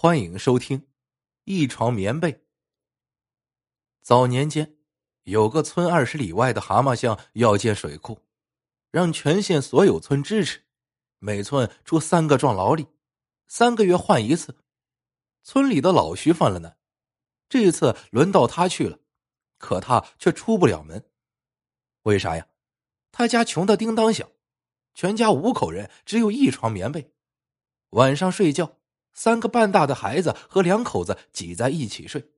[0.00, 0.78] 欢迎收听
[1.42, 2.32] 《一床棉被》。
[4.00, 4.76] 早年间，
[5.24, 8.20] 有个村二十里外的蛤蟆乡要建水库，
[8.92, 10.62] 让全县所有村支持，
[11.18, 12.86] 每村出三个壮劳力，
[13.48, 14.62] 三个月换一次。
[15.42, 16.78] 村里的老徐犯了难，
[17.48, 19.00] 这次轮到他去了，
[19.58, 21.10] 可他却出不了门。
[22.02, 22.46] 为啥呀？
[23.10, 24.30] 他家穷的叮当响，
[24.94, 27.12] 全家五口人只有一床棉被，
[27.90, 28.77] 晚上睡觉。
[29.18, 32.30] 三个半大的孩子和两口子挤在一起睡。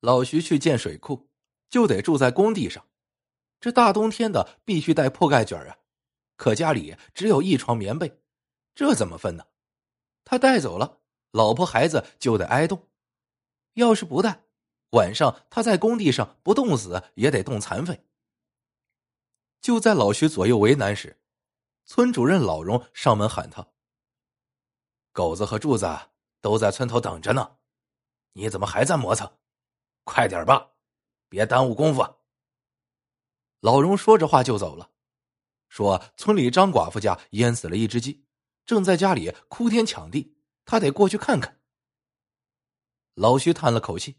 [0.00, 1.30] 老徐去建水库，
[1.70, 2.86] 就得住在工地上，
[3.58, 5.78] 这大冬天的必须带破盖卷啊。
[6.36, 8.20] 可家里只有一床棉被，
[8.74, 9.46] 这怎么分呢？
[10.22, 11.00] 他带走了，
[11.30, 12.90] 老婆孩子就得挨冻。
[13.72, 14.42] 要是不带，
[14.90, 18.04] 晚上他在工地上不冻死也得冻残废。
[19.62, 21.22] 就在老徐左右为难时，
[21.86, 23.66] 村主任老荣上门喊他。
[25.12, 25.86] 狗子和柱子
[26.40, 27.56] 都在村头等着呢，
[28.32, 29.30] 你怎么还在磨蹭？
[30.04, 30.70] 快点吧，
[31.28, 32.02] 别耽误功夫。
[33.60, 34.90] 老荣说着话就走了，
[35.68, 38.24] 说村里张寡妇家淹死了一只鸡，
[38.64, 41.60] 正在家里哭天抢地，他得过去看看。
[43.14, 44.16] 老徐叹了口气，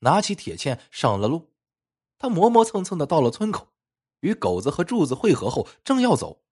[0.00, 1.54] 拿起铁锨上了路。
[2.18, 3.72] 他磨磨蹭蹭的到了村口，
[4.20, 6.44] 与狗子和柱子会合后，正要走，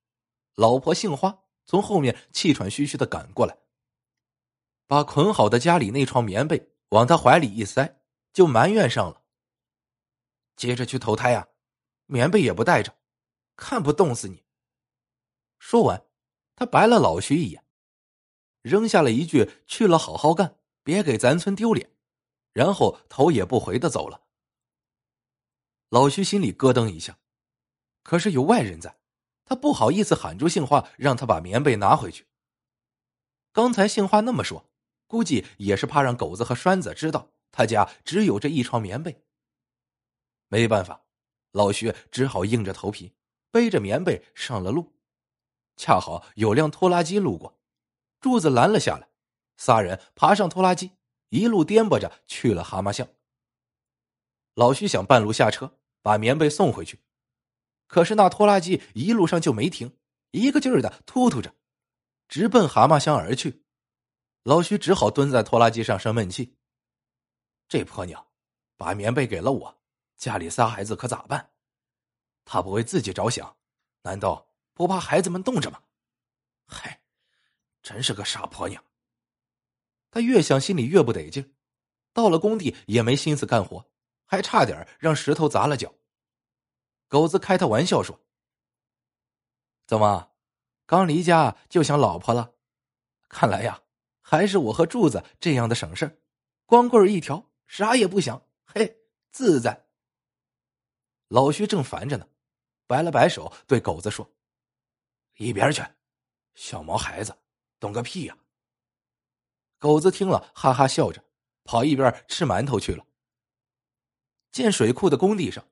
[0.55, 3.59] 老婆杏花从后面气喘吁吁的赶过来。
[4.87, 8.01] 把捆好的家里那床棉被往他怀里一塞，
[8.33, 9.23] 就埋怨上了。
[10.57, 11.49] 接着去投胎呀，
[12.07, 12.97] 棉被也不带着，
[13.57, 14.45] 看不冻死你。
[15.59, 16.07] 说完，
[16.55, 17.65] 他白了老徐一眼，
[18.63, 21.91] 扔下了一句“去了好好干，别给咱村丢脸”，
[22.53, 24.23] 然后头也不回的走了。
[25.89, 27.19] 老徐心里咯噔一下，
[28.03, 28.99] 可是有外人在，
[29.45, 32.27] 他不好意思喊住杏花，让他把棉被拿回去。
[33.53, 34.71] 刚才杏花那么说。
[35.15, 39.23] 估计也是怕让狗子和栓子知道他家只有这一床棉被。
[40.49, 41.05] 没办法，
[41.53, 43.13] 老徐只好硬着头皮
[43.53, 44.93] 背着棉被上了路。
[45.77, 47.61] 恰好有辆拖拉机路过，
[48.21, 49.09] 柱子拦了下来，
[49.57, 50.91] 仨人爬上拖拉机，
[51.29, 53.07] 一路颠簸着去了蛤蟆巷。
[54.55, 56.99] 老徐想半路下车把棉被送回去，
[57.87, 59.97] 可是那拖拉机一路上就没停，
[60.33, 61.55] 一个劲儿的突突着，
[62.27, 63.64] 直奔蛤蟆乡而去。
[64.45, 66.55] 老徐只好蹲在拖拉机上生闷气。
[67.67, 68.27] 这婆娘，
[68.77, 69.83] 把棉被给了我，
[70.19, 71.51] 家里仨孩子可咋办？
[72.45, 73.57] 她不为自己着想，
[74.03, 75.83] 难道不怕孩子们冻着吗？
[76.67, 77.01] 嗨，
[77.83, 78.85] 真是个傻婆娘。
[80.11, 81.55] 他越想心里越不得劲，
[82.13, 83.91] 到了工地也没心思干活，
[84.27, 85.95] 还差点让石头砸了脚。
[87.09, 88.21] 狗子开他玩笑说
[89.89, 90.33] ：“怎么，
[90.85, 92.53] 刚离家就想老婆了？
[93.31, 93.81] 看来呀。”
[94.27, 96.23] 还是我和柱子这样的省事
[96.65, 98.97] 光棍一条，啥也不想，嘿，
[99.31, 99.87] 自在。
[101.29, 102.27] 老徐正烦着呢，
[102.87, 104.35] 摆了摆手，对狗子说
[105.37, 105.83] ：“一边去，
[106.55, 107.37] 小毛孩子，
[107.79, 108.39] 懂个屁呀！”
[109.79, 111.23] 狗子听了，哈哈笑着，
[111.65, 113.07] 跑一边吃馒头去了。
[114.53, 115.69] 建水库的工地上，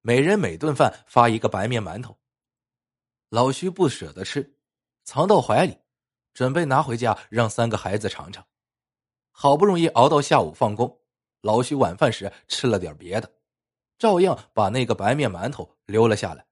[0.00, 2.16] 每人每顿饭发一个白面馒头。
[3.30, 4.56] 老徐不舍得吃，
[5.02, 5.76] 藏到怀里。
[6.36, 8.46] 准备拿回家让三个孩子尝尝，
[9.30, 11.00] 好不容易熬到下午放工，
[11.40, 13.32] 老徐晚饭时吃了点别的，
[13.96, 16.46] 照样把那个白面馒头留了下来。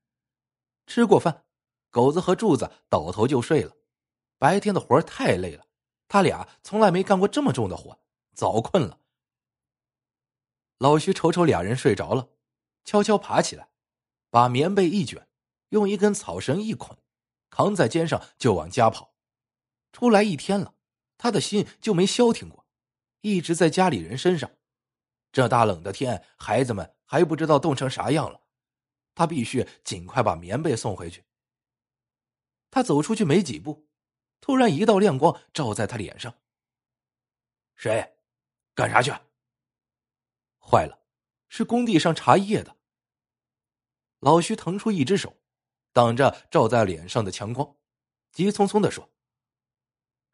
[0.87, 1.45] 吃过饭，
[1.91, 3.77] 狗子和柱子倒头就睡了。
[4.39, 5.67] 白天的活太累了，
[6.09, 8.01] 他俩从来没干过这么重的活，
[8.33, 8.99] 早困了。
[10.79, 12.31] 老徐瞅瞅俩人睡着了，
[12.87, 13.69] 悄悄爬起来，
[14.31, 15.29] 把棉被一卷，
[15.69, 16.97] 用一根草绳一捆，
[17.51, 19.13] 扛在肩上就往家跑。
[19.95, 20.75] 出来一天了，
[21.17, 22.67] 他的心就没消停过，
[23.21, 24.51] 一直在家里人身上。
[25.31, 28.41] 这大冷的天，孩子们还不知道冻成啥样了，
[29.15, 31.25] 他必须尽快把棉被送回去。
[32.73, 33.87] 他走出去没几步，
[34.41, 36.35] 突然一道亮光照在他脸上。
[37.77, 38.17] 谁？
[38.75, 39.13] 干啥去？
[40.59, 40.99] 坏了，
[41.49, 42.77] 是工地上查夜的。
[44.19, 45.37] 老徐腾出一只手，
[45.93, 47.77] 挡着照在脸上的强光，
[48.33, 49.09] 急匆匆的说。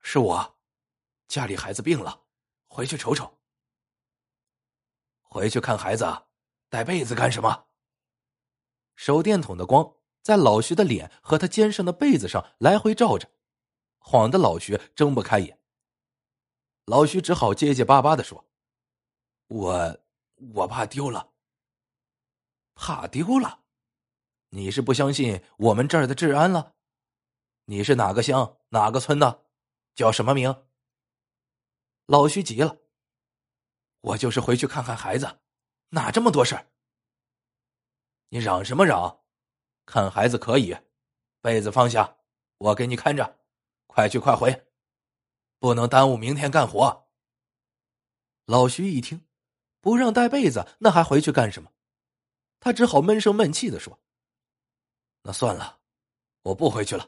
[0.01, 0.59] 是我，
[1.29, 2.23] 家里孩子病了，
[2.67, 3.39] 回去瞅瞅。
[5.21, 6.05] 回去看孩子，
[6.69, 7.67] 带被子干什么？
[8.97, 13.31] 手电筒的光在老徐的脸和他肩上的被子上来回照着，
[13.99, 15.61] 晃得老徐睁不开眼。
[16.87, 18.45] 老徐只好结结巴巴的说
[19.49, 20.01] ：“我
[20.55, 21.33] 我怕丢了。
[22.75, 23.61] 怕丢了？
[24.49, 26.75] 你是不相信我们这儿的治安了？
[27.67, 29.45] 你是哪个乡哪个村的？”
[30.01, 30.67] 叫什么名？
[32.07, 32.79] 老徐急了
[34.01, 35.41] ：“我就是回去看看孩子，
[35.91, 36.73] 哪这么多事儿？
[38.31, 39.23] 你嚷什么嚷？
[39.85, 40.75] 看孩子可以，
[41.43, 42.17] 被子放下，
[42.57, 43.39] 我给你看着。
[43.89, 44.67] 快去快回，
[45.59, 47.11] 不能耽误明天干活。”
[48.49, 49.29] 老徐一听，
[49.83, 51.71] 不让带被子，那还回去干什么？
[52.59, 54.01] 他只好闷声闷气的说
[55.21, 55.79] ：“那算了，
[56.41, 57.07] 我不回去了，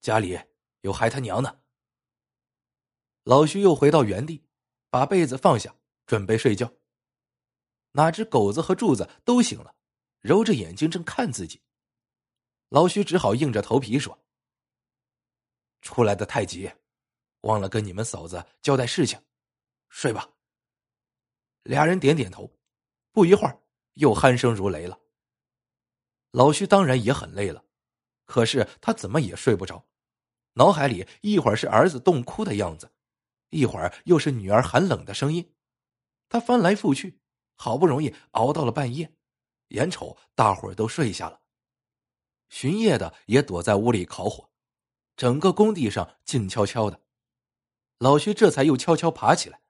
[0.00, 0.38] 家里
[0.82, 1.56] 有孩他娘呢。”
[3.24, 4.44] 老徐又回到原地，
[4.88, 5.74] 把被子放下，
[6.06, 6.72] 准备睡觉。
[7.92, 9.74] 哪知狗子和柱子都醒了，
[10.20, 11.60] 揉着眼睛正看自己。
[12.68, 14.18] 老徐只好硬着头皮说
[15.82, 16.70] ：“出来的太急，
[17.42, 19.20] 忘了跟你们嫂子交代事情，
[19.88, 20.30] 睡吧。”
[21.64, 22.50] 俩人点点头，
[23.12, 23.60] 不一会儿
[23.94, 24.98] 又鼾声如雷了。
[26.30, 27.64] 老徐当然也很累了，
[28.24, 29.84] 可是他怎么也睡不着，
[30.54, 32.90] 脑海里一会儿是儿子冻哭的样子。
[33.50, 35.52] 一会儿又是女儿寒冷的声音，
[36.28, 37.20] 他翻来覆去，
[37.54, 39.12] 好不容易熬到了半夜，
[39.68, 41.40] 眼瞅大伙儿都睡下了，
[42.48, 44.50] 巡夜的也躲在屋里烤火，
[45.16, 47.00] 整个工地上静悄悄的。
[47.98, 49.60] 老徐这才又悄悄爬起来，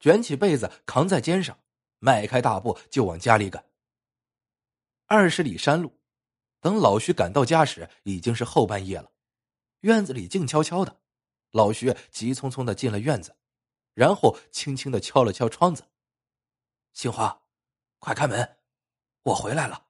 [0.00, 1.58] 卷起被子扛在肩上，
[1.98, 3.64] 迈开大步就往家里赶。
[5.06, 6.00] 二十里山路，
[6.60, 9.12] 等老徐赶到家时，已经是后半夜了，
[9.80, 11.00] 院子里静悄悄的。
[11.56, 13.34] 老徐急匆匆的进了院子，
[13.94, 15.88] 然后轻轻的敲了敲窗子。
[16.92, 17.44] 杏花，
[17.98, 18.58] 快开门，
[19.22, 19.86] 我回来了。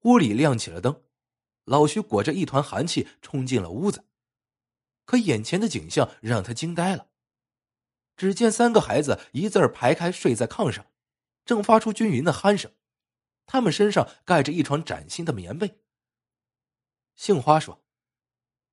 [0.00, 1.04] 屋里亮起了灯，
[1.62, 4.04] 老徐裹着一团寒气冲进了屋子，
[5.04, 7.10] 可眼前的景象让他惊呆了。
[8.16, 10.84] 只见三个孩子一字排开睡在炕上，
[11.44, 12.72] 正发出均匀的鼾声，
[13.46, 15.78] 他们身上盖着一床崭新的棉被。
[17.14, 17.84] 杏花说：“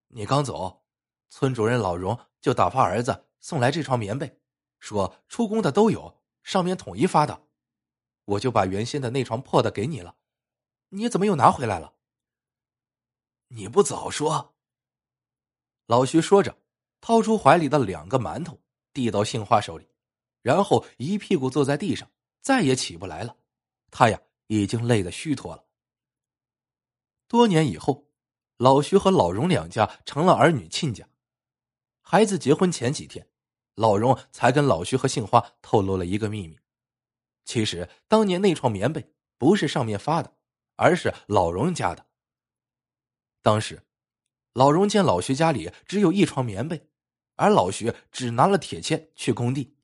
[0.10, 0.86] 你刚走。”
[1.30, 4.40] 村主任老荣就打发儿子送来这床棉被，
[4.80, 7.44] 说出工的都有，上面统一发的。
[8.26, 10.16] 我就把原先的那床破的给你了，
[10.90, 11.94] 你怎么又拿回来了？
[13.50, 14.56] 你不早说！
[15.86, 16.58] 老徐说着，
[17.00, 18.60] 掏出怀里的两个馒头，
[18.92, 19.88] 递到杏花手里，
[20.42, 23.38] 然后一屁股坐在地上，再也起不来了。
[23.90, 25.64] 他呀，已经累得虚脱了。
[27.30, 28.10] 多年以后，
[28.58, 31.08] 老徐和老荣两家成了儿女亲家。
[32.10, 33.28] 孩子结婚前几天，
[33.76, 36.58] 老荣才跟老徐和杏花透露了一个秘密。
[37.44, 40.34] 其实当年那床棉被不是上面发的，
[40.78, 42.06] 而是老荣家的。
[43.42, 43.84] 当时，
[44.54, 46.88] 老荣见老徐家里只有一床棉被，
[47.36, 49.76] 而老徐只拿了铁锨去工地，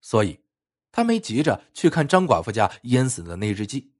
[0.00, 0.44] 所以
[0.92, 3.92] 他没急着去看张寡妇家淹死的那只鸡，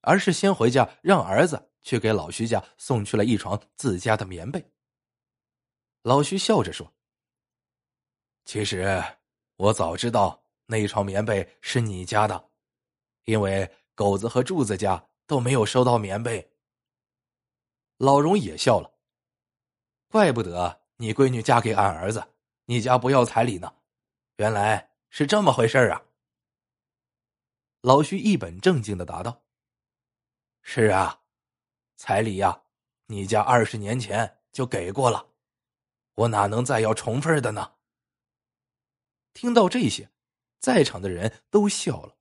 [0.00, 4.72] 而是先回家让儿子去给老徐家送去了一床自家的棉被。
[6.08, 6.90] 老徐笑着说
[8.46, 9.04] ：“其实
[9.56, 12.48] 我早知道那床棉被是你家的，
[13.26, 16.50] 因为狗子和柱子家都没有收到棉被。”
[17.98, 18.90] 老荣也笑了
[20.08, 22.26] ：“怪不得你闺女嫁给俺儿子，
[22.64, 23.70] 你家不要彩礼呢，
[24.36, 26.02] 原来是这么回事啊！”
[27.84, 29.42] 老徐一本正经的答道
[30.64, 31.20] ：“是啊，
[31.96, 32.62] 彩礼呀，
[33.08, 35.26] 你家二十年前就给过了。”
[36.18, 37.74] 我哪能再要重份的呢？
[39.32, 40.10] 听到这些，
[40.58, 42.17] 在场的人都笑了。